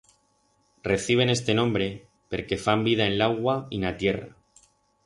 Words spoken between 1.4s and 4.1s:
nombre perque fan vida en l'augua y en a